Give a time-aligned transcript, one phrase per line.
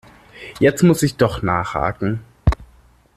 [0.59, 2.21] Jetzt muss ich doch nachhaken.